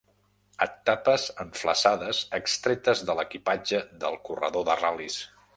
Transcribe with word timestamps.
Et 0.65 0.71
tapes 0.89 1.25
amb 1.43 1.59
flassades 1.59 2.23
extretes 2.39 3.07
de 3.11 3.19
l'equipatge 3.21 3.85
del 4.07 4.21
corredor 4.31 4.71
de 4.73 4.83
ral·lis. 4.85 5.25